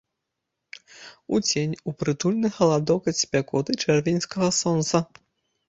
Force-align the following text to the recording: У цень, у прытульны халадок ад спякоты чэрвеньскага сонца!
У 1.35 1.39
цень, 1.49 1.75
у 1.91 1.93
прытульны 1.99 2.49
халадок 2.57 3.01
ад 3.13 3.21
спякоты 3.23 3.79
чэрвеньскага 3.85 4.51
сонца! 4.65 5.07